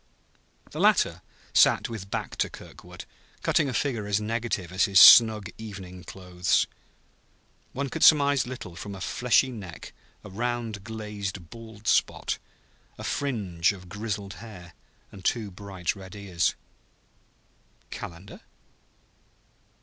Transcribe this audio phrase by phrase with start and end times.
[0.71, 1.21] The latter
[1.53, 3.05] sat with back to Kirkwood,
[3.43, 6.65] cutting a figure as negative as his snug evening clothes.
[7.73, 9.93] One could surmise little from a fleshy thick neck,
[10.23, 12.39] a round, glazed bald spot,
[12.97, 14.73] a fringe of grizzled hair,
[15.11, 16.55] and two bright red ears.
[17.91, 18.41] Calendar?